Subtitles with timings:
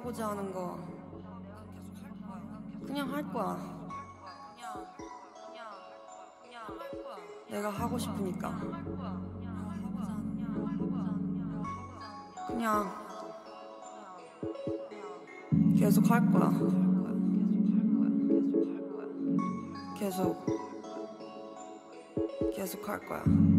[0.00, 0.78] 하고자 하는 거
[2.86, 3.58] 그냥 할 거야.
[7.50, 8.58] 내가 하고 싶으니까.
[12.48, 12.90] 그냥
[15.76, 16.50] 계속 할 거야.
[19.98, 20.46] 계속
[22.54, 23.22] 계속 할 거야.
[23.22, 23.50] 계속.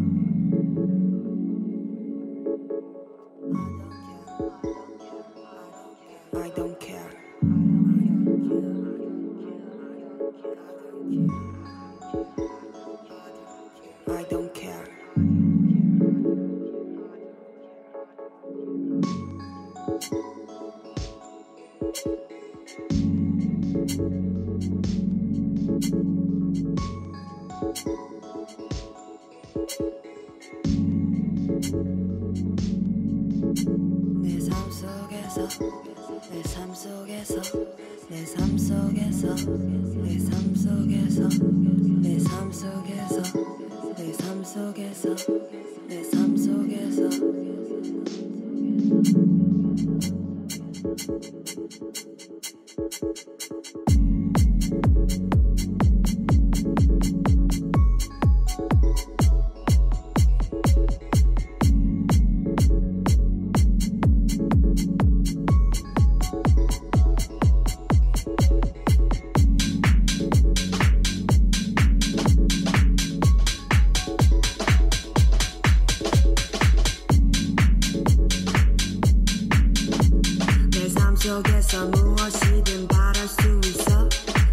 [82.16, 84.08] 무엇이든 바랄 수 있어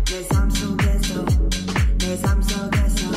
[0.05, 1.25] 내 삶 속에서
[1.97, 3.11] 내 삶 속에서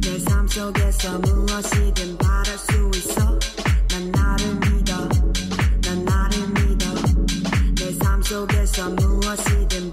[0.00, 3.38] 내 삶 속에서 무엇이든 바랄 수 있어
[3.90, 5.08] 난 나를 믿어
[5.82, 6.86] 난 나를 믿어
[7.76, 9.92] 내 삶 속에서 무엇이든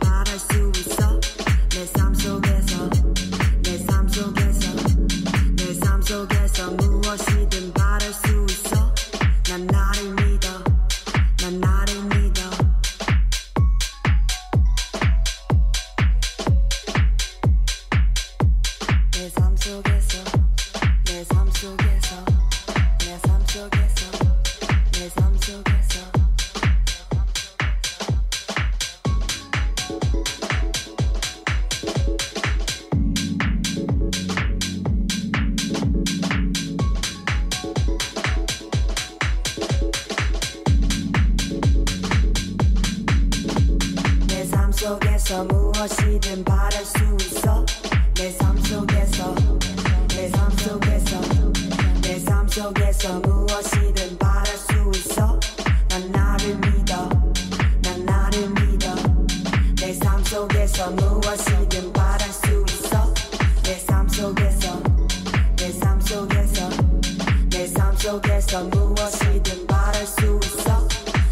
[68.05, 70.87] 속에서 무엇이든 말할 수 있어.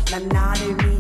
[0.09, 0.92] 난 나를 위해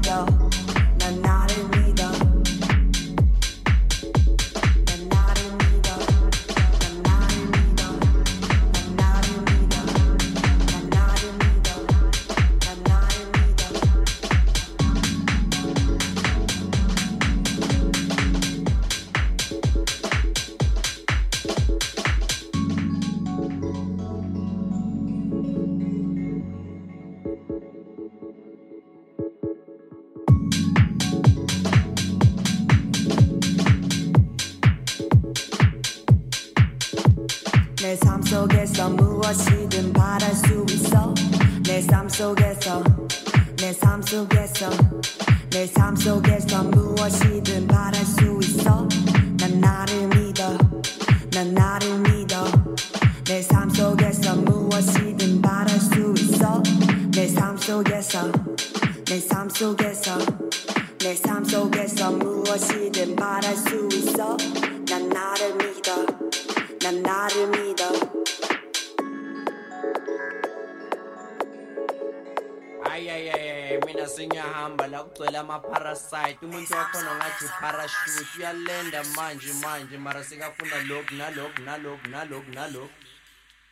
[75.33, 82.51] ibhola ama-parasite umuntu wakhona ngathi parashute uyalenda manje manje mara sekafunda lokhu nalokhu nalokhu nalokhu
[82.51, 82.95] nalokhu.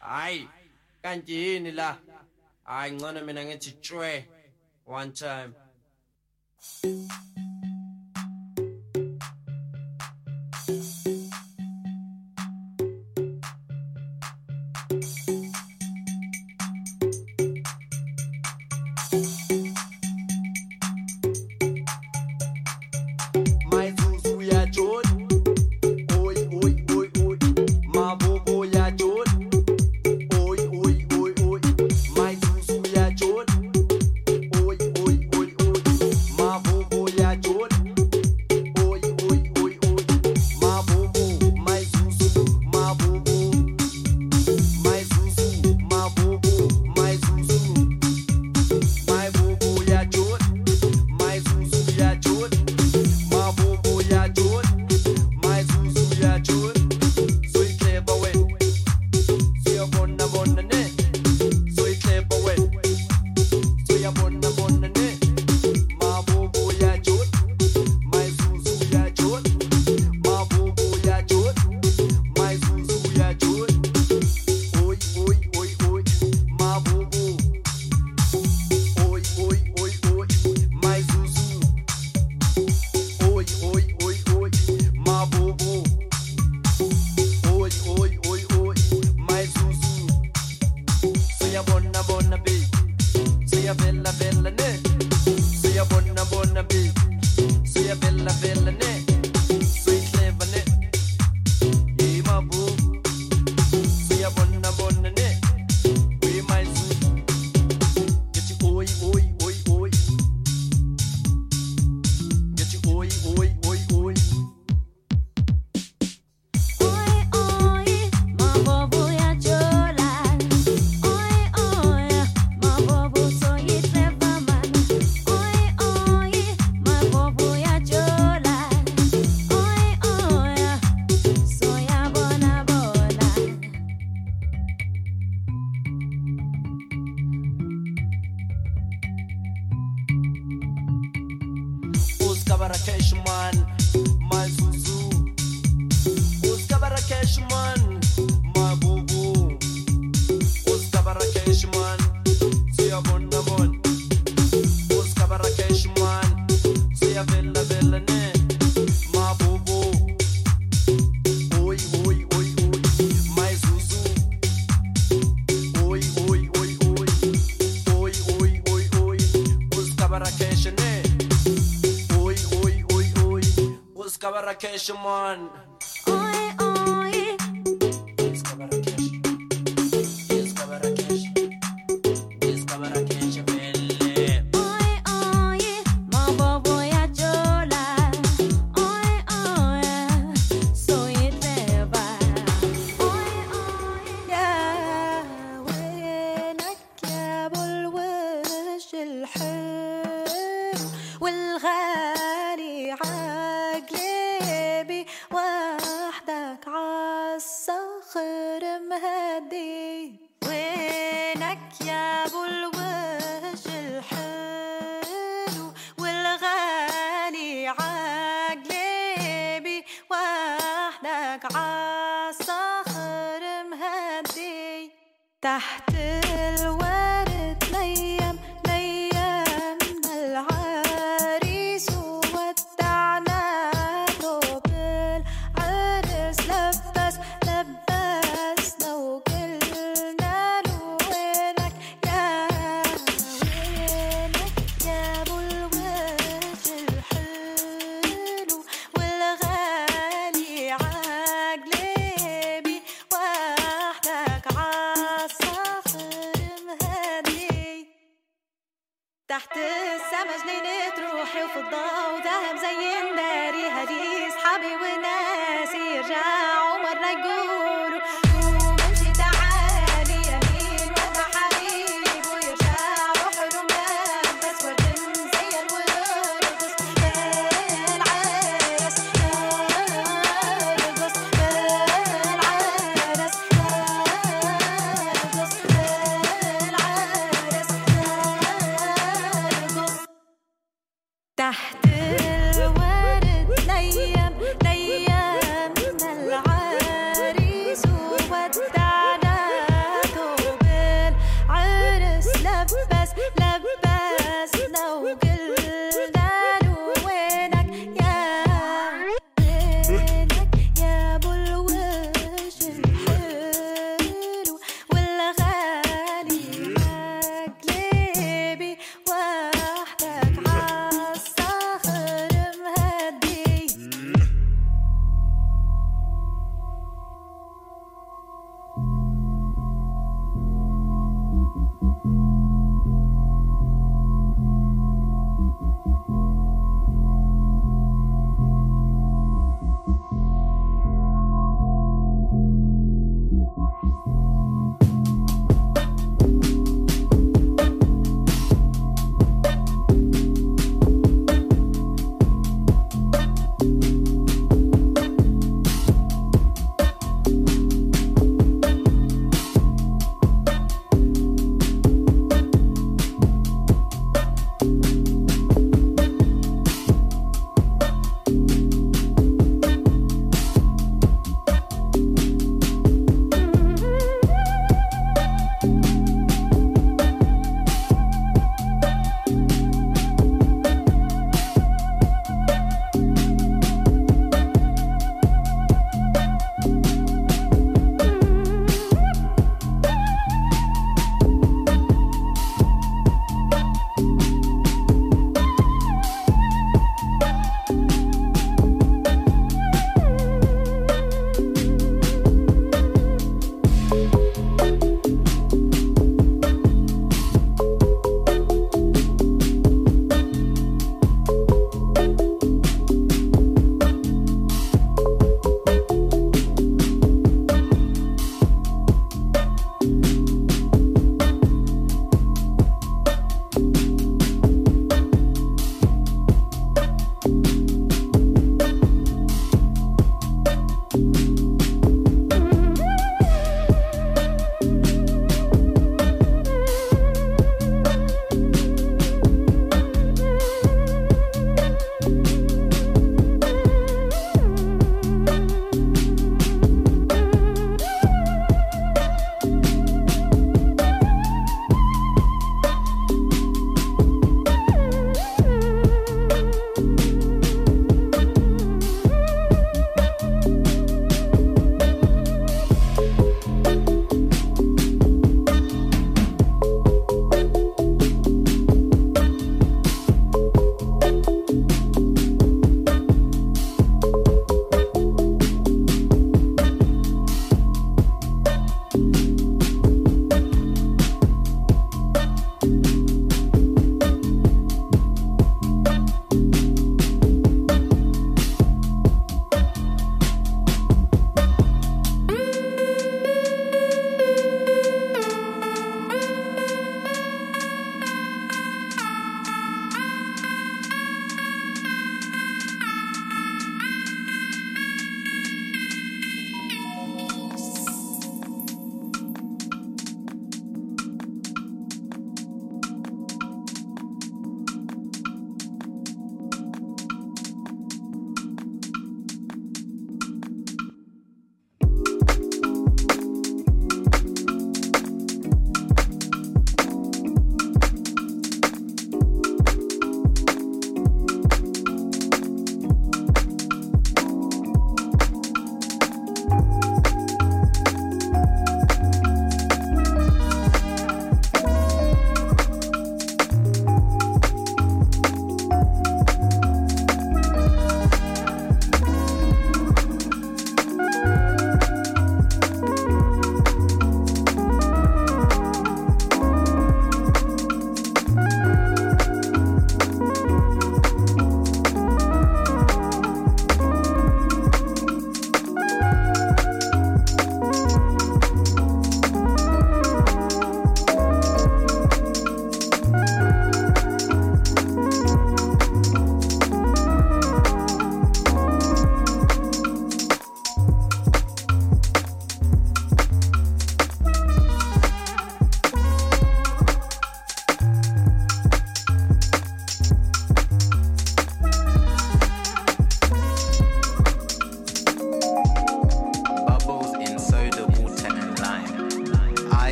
[0.00, 0.48] Hhayi
[1.02, 1.98] kanti yini la?
[2.64, 4.28] Hhayi ngcono mina ngithi tshwe
[4.86, 5.54] one time.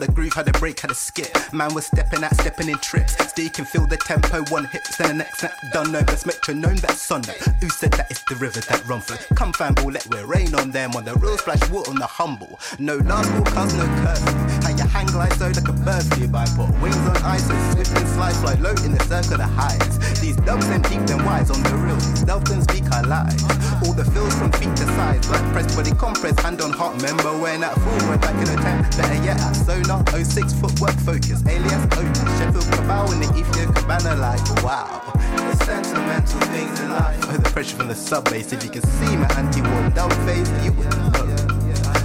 [0.00, 0.12] To the.
[0.12, 1.30] Groove had a break, had a skip.
[1.52, 3.16] Man was stepping out, stepping in trips.
[3.30, 5.52] Still can feel the tempo, one hit, then the next snap.
[5.72, 7.36] Done best metronome, that's Sunday.
[7.60, 9.18] Who said that it's the river that run through?
[9.36, 10.94] Come fan ball, let wear rain on them.
[10.94, 12.58] On the real splash water on the humble.
[12.78, 14.34] No last cause no curfew.
[14.62, 16.04] How you hang glide so like a bird
[16.34, 19.50] I Put wings on ice, so swift and slide, fly low in the circle of
[19.50, 20.20] highs.
[20.20, 21.94] These dubs and deep and wise on the real.
[22.34, 23.42] And speak our lives.
[23.86, 26.96] All the feels from feet to sides, like press body compress, hand on heart.
[26.96, 28.96] Remember when that fool we're back in the tent.
[28.96, 29.54] Better yet, at
[29.84, 31.44] Sonar, 06 footwork focus.
[31.46, 35.02] Alias Otis, Sheffield Cabal in the Ethiopia Cabana, like wow.
[35.12, 37.20] The sentimental things in life.
[37.28, 38.40] Oh, the pressure from the subway.
[38.40, 41.53] if you can see my anti-war dumb face, you would know.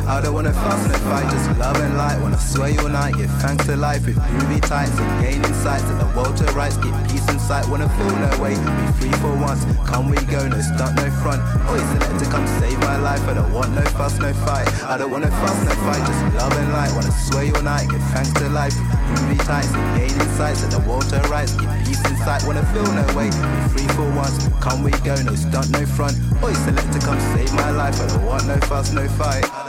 [0.10, 2.20] I don't wanna fuss and fight, just love and light.
[2.20, 5.94] Wanna sway all night, give thanks to life with groovy tights and gain insights to
[5.94, 7.70] the world to rights, get peace in sight.
[7.70, 9.64] Wanna feel no way, be free for once.
[9.86, 11.46] Come we go, no stunt, no front.
[11.70, 13.22] Always select to come save my life.
[13.30, 14.66] I don't want no fuss, no fight.
[14.90, 16.92] I don't wanna fuss, no fight, just love and light.
[16.98, 20.74] Wanna sway all night, give thanks to life with groovy tights and gain insights to
[20.74, 22.42] the world to rights, get peace in sight.
[22.50, 24.42] Wanna feel no way, be free for once.
[24.58, 26.18] Come we go, no stunt, no front.
[26.42, 28.02] Always select to come save my life.
[28.02, 29.69] I don't want no fuss, no fight.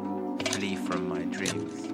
[0.61, 1.90] flee from my dreams.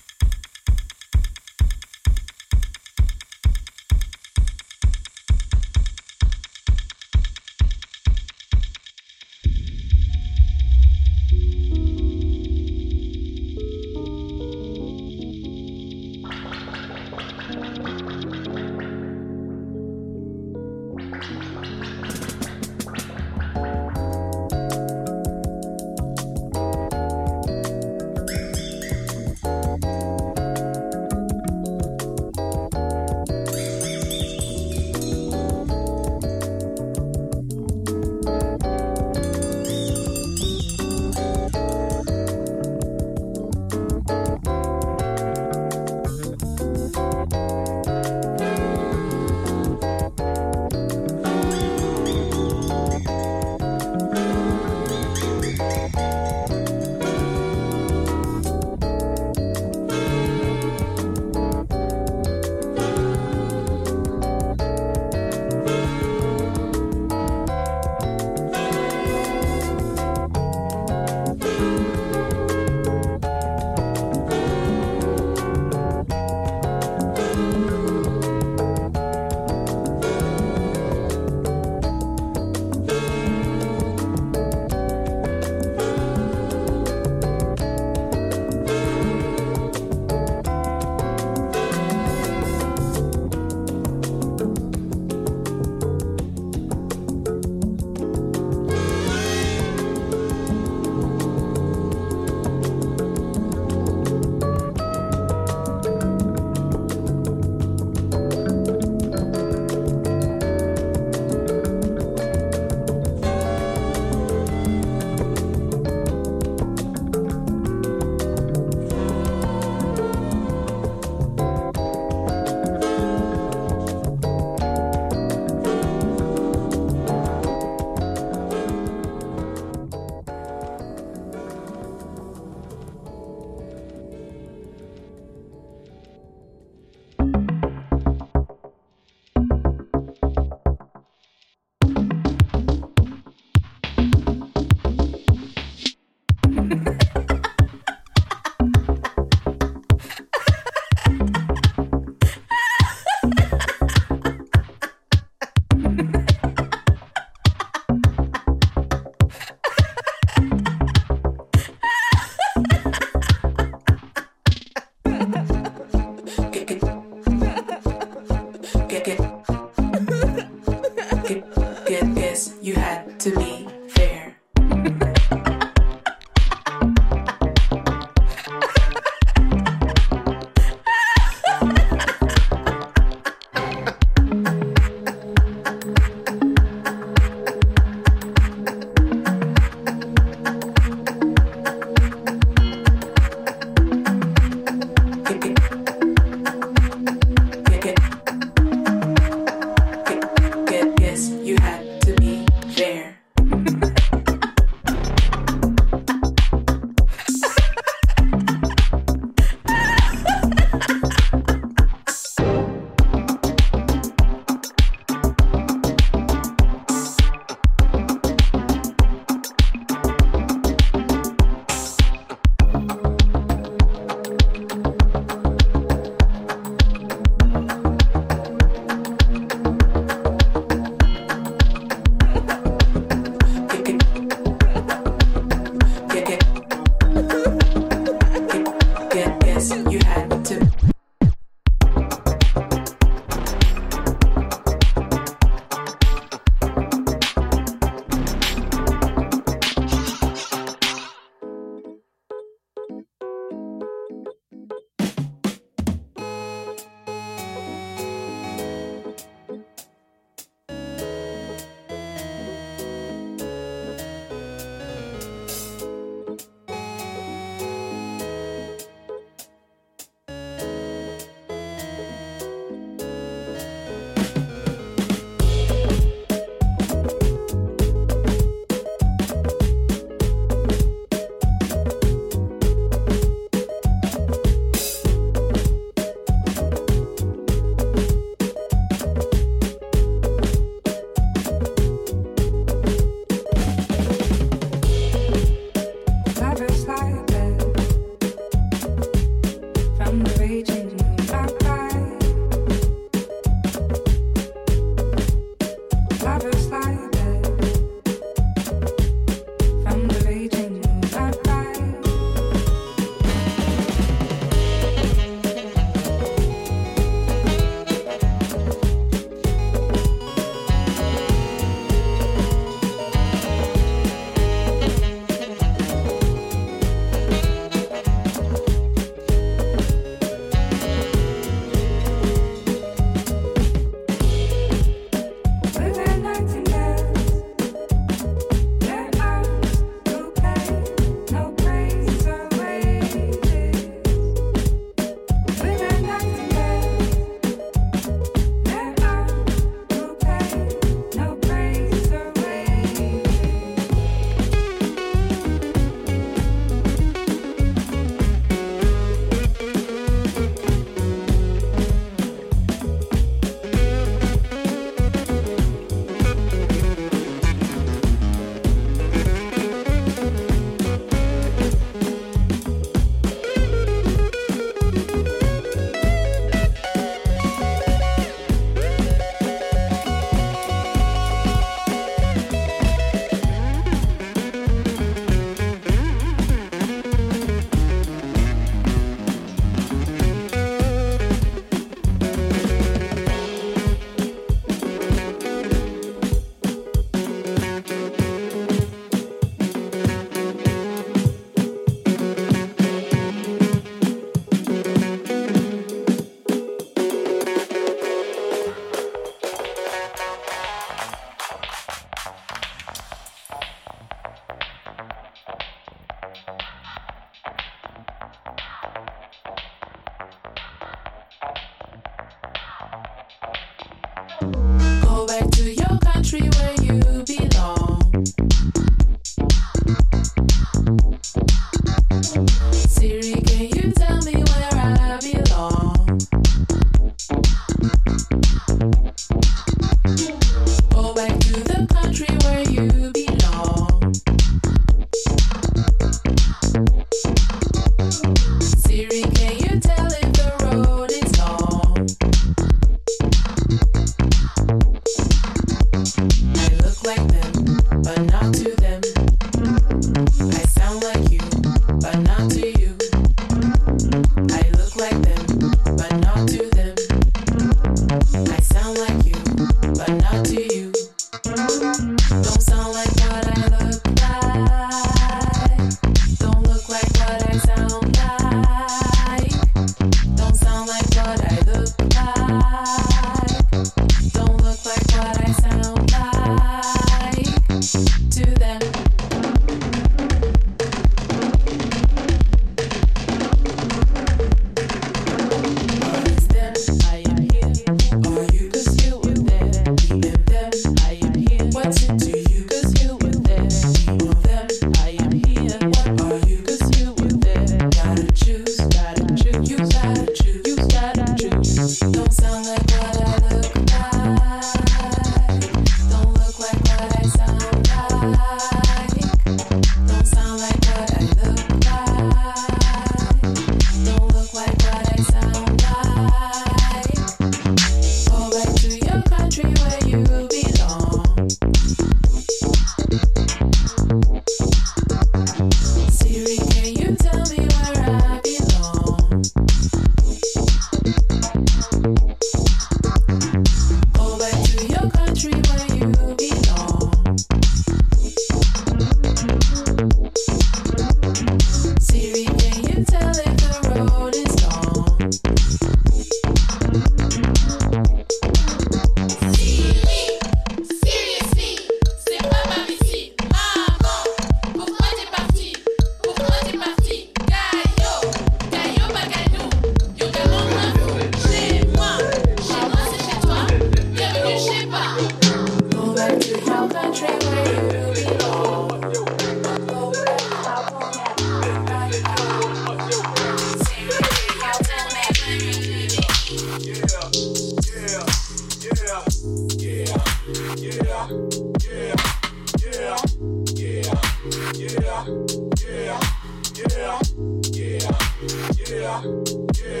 [599.11, 600.00] yeah.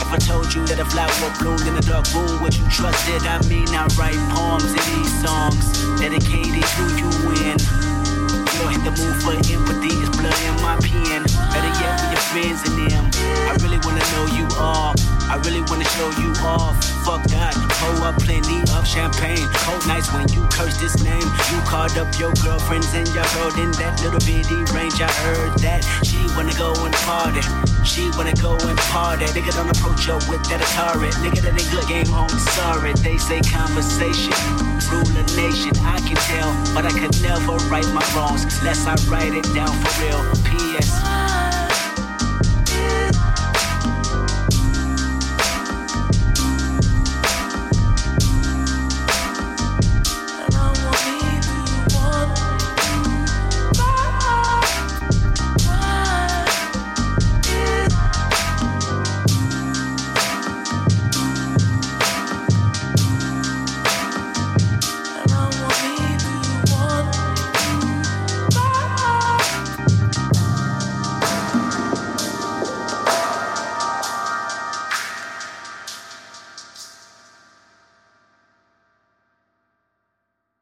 [0.00, 3.08] If I told you that a flower bloomed in a dark room, would you trust
[3.08, 3.22] it?
[3.22, 5.66] I mean, I write poems in these songs
[5.98, 7.16] dedicated to you
[8.56, 9.92] you don't hit the mood for empathy.
[10.00, 11.22] It's blood in my pen.
[11.52, 13.04] Better yet, with your friends and them.
[13.44, 14.94] I really wanna know you all.
[15.28, 16.82] I really wanna show you off.
[17.04, 17.52] Fuck that.
[17.76, 19.44] Pour up plenty of champagne.
[19.60, 21.28] Cold nights when you curse this name.
[21.52, 25.02] You called up your girlfriends and y'all rode in that little bitty range.
[25.02, 27.75] I heard that she wanna go and party.
[27.86, 29.26] She wanna go and party.
[29.26, 31.10] Nigga don't approach her with that Atari.
[31.22, 32.28] Nigga that ain't good game on.
[32.28, 34.34] Sorry, they say conversation.
[34.90, 38.42] Rule a nation, I can tell, but I could never right my wrongs.
[38.58, 40.20] Unless I write it down for real.
[40.44, 41.15] P.S.